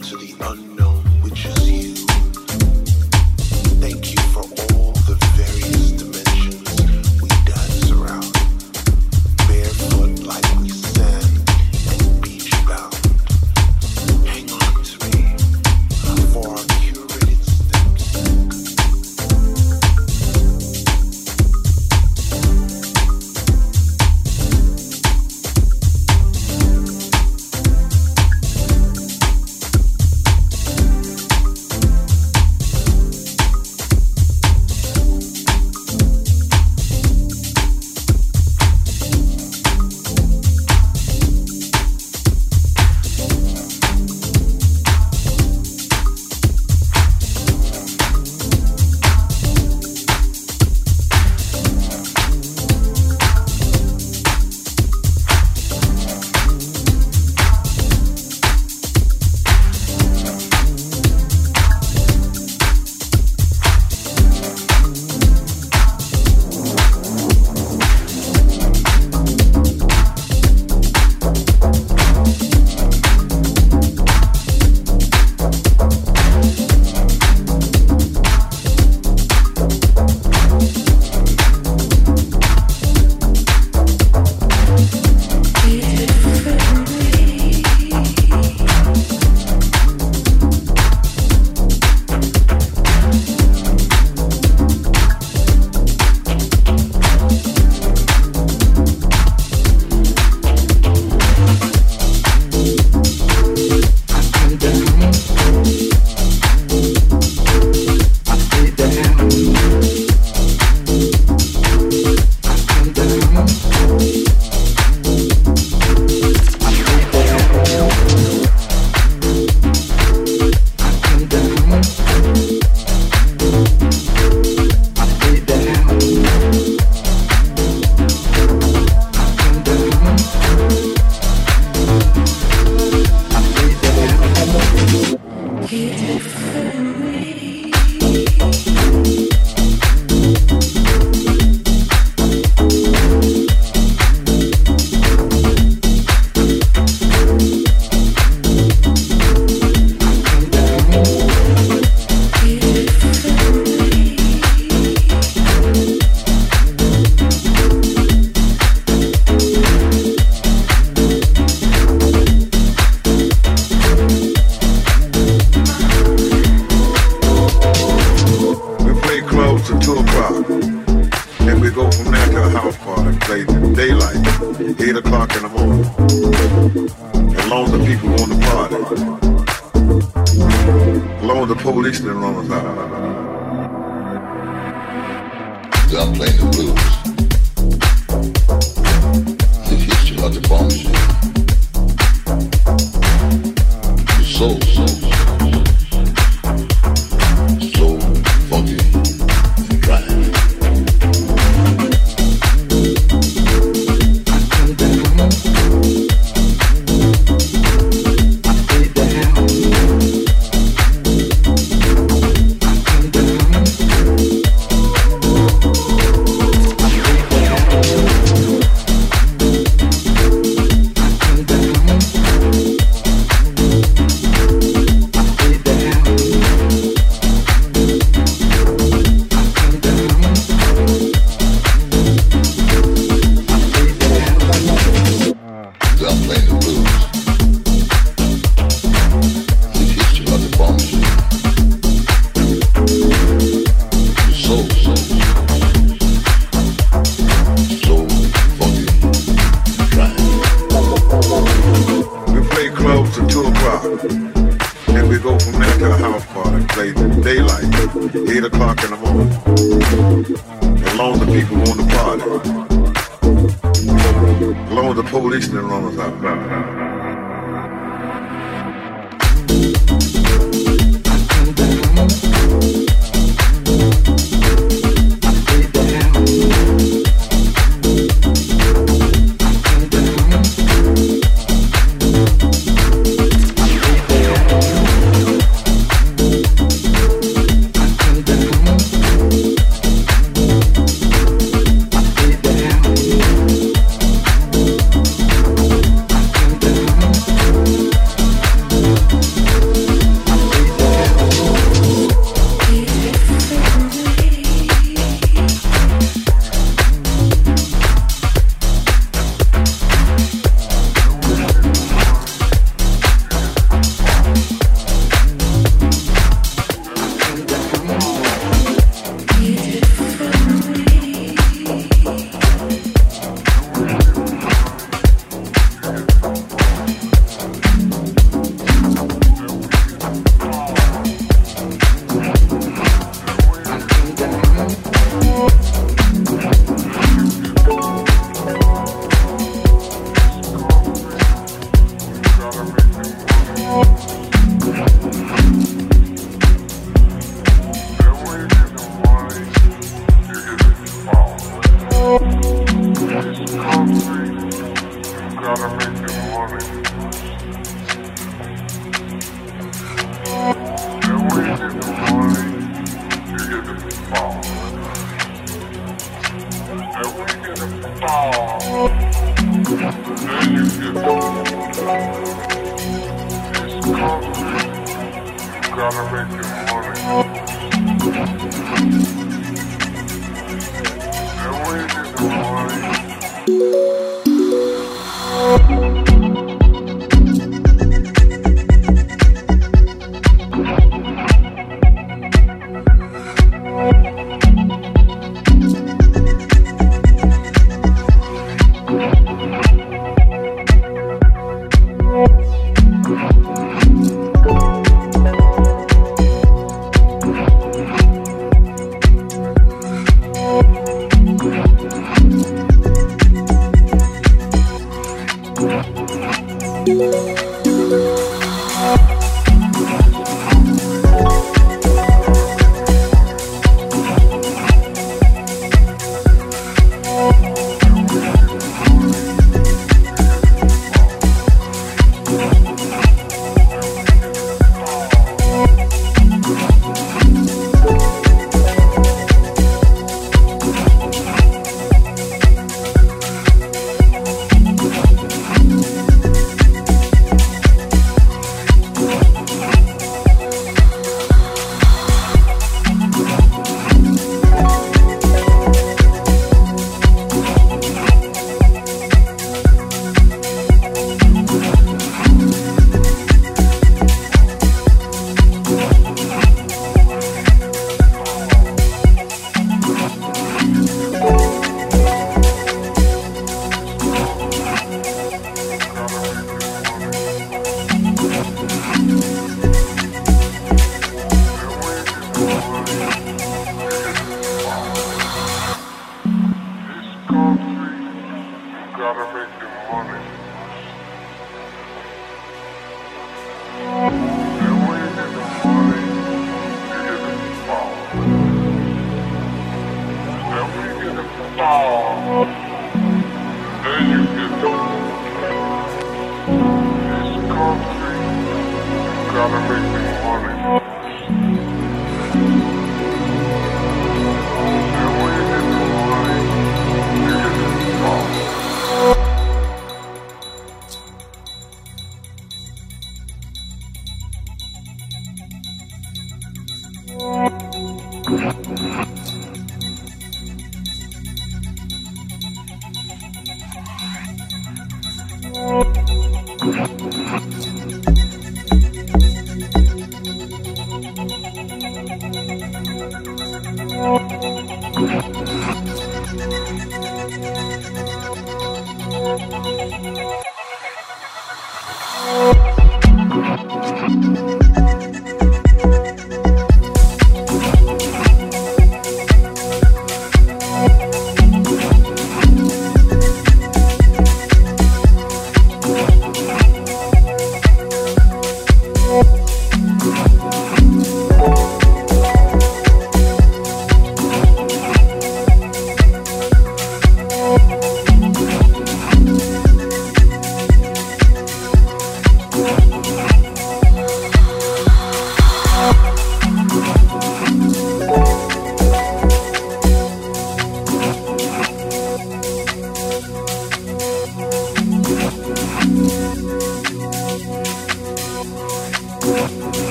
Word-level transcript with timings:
To 0.00 0.16
the 0.16 0.34
unknown, 0.40 0.69